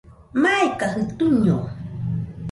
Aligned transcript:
Maikajɨ 0.41 1.01
tuiño 1.17 1.57